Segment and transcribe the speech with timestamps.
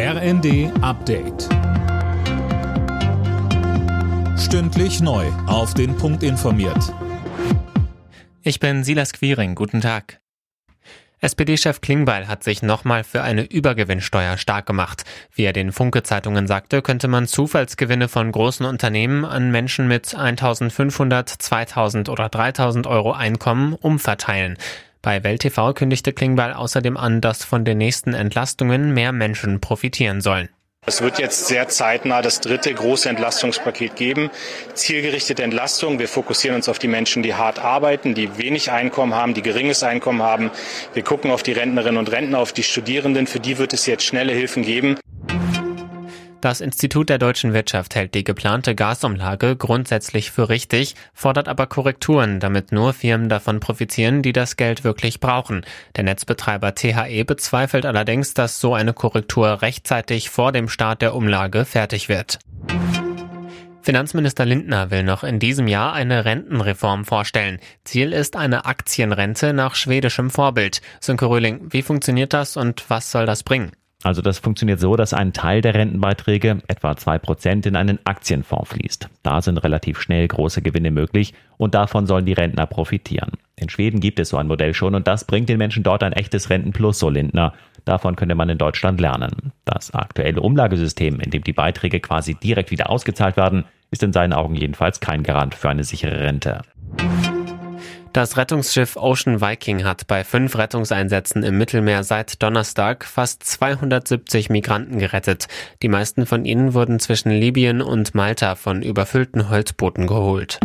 [0.00, 1.48] RND Update.
[4.38, 5.26] Stündlich neu.
[5.48, 6.94] Auf den Punkt informiert.
[8.42, 9.56] Ich bin Silas Quiring.
[9.56, 10.20] Guten Tag.
[11.20, 15.02] SPD-Chef Klingbeil hat sich nochmal für eine Übergewinnsteuer stark gemacht.
[15.32, 21.28] Wie er den Funke-Zeitungen sagte, könnte man Zufallsgewinne von großen Unternehmen an Menschen mit 1500,
[21.28, 24.58] 2000 oder 3000 Euro Einkommen umverteilen.
[25.02, 30.20] Bei Welt TV kündigte Klingbeil außerdem an, dass von den nächsten Entlastungen mehr Menschen profitieren
[30.20, 30.48] sollen.
[30.86, 34.30] Es wird jetzt sehr zeitnah das dritte große Entlastungspaket geben.
[34.72, 35.98] Zielgerichtete Entlastung.
[35.98, 39.82] Wir fokussieren uns auf die Menschen, die hart arbeiten, die wenig Einkommen haben, die geringes
[39.82, 40.50] Einkommen haben.
[40.94, 43.26] Wir gucken auf die Rentnerinnen und Rentner, auf die Studierenden.
[43.26, 44.96] Für die wird es jetzt schnelle Hilfen geben.
[46.40, 52.38] Das Institut der deutschen Wirtschaft hält die geplante Gasumlage grundsätzlich für richtig, fordert aber Korrekturen,
[52.38, 55.62] damit nur Firmen davon profitieren, die das Geld wirklich brauchen.
[55.96, 61.64] Der Netzbetreiber THE bezweifelt allerdings, dass so eine Korrektur rechtzeitig vor dem Start der Umlage
[61.64, 62.38] fertig wird.
[63.82, 67.58] Finanzminister Lindner will noch in diesem Jahr eine Rentenreform vorstellen.
[67.82, 70.82] Ziel ist eine Aktienrente nach schwedischem Vorbild.
[71.00, 73.72] Sönke Röhling, wie funktioniert das und was soll das bringen?
[74.04, 78.70] Also das funktioniert so, dass ein Teil der Rentenbeiträge, etwa zwei Prozent, in einen Aktienfonds
[78.70, 79.08] fließt.
[79.24, 83.32] Da sind relativ schnell große Gewinne möglich und davon sollen die Rentner profitieren.
[83.56, 86.12] In Schweden gibt es so ein Modell schon und das bringt den Menschen dort ein
[86.12, 87.54] echtes Rentenplus, so Lindner.
[87.84, 89.52] Davon könnte man in Deutschland lernen.
[89.64, 94.32] Das aktuelle Umlagesystem, in dem die Beiträge quasi direkt wieder ausgezahlt werden, ist in seinen
[94.32, 96.62] Augen jedenfalls kein Garant für eine sichere Rente.
[98.18, 104.98] Das Rettungsschiff Ocean Viking hat bei fünf Rettungseinsätzen im Mittelmeer seit Donnerstag fast 270 Migranten
[104.98, 105.46] gerettet.
[105.82, 110.58] Die meisten von ihnen wurden zwischen Libyen und Malta von überfüllten Holzbooten geholt.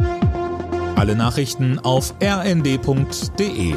[0.96, 3.76] Alle Nachrichten auf rnd.de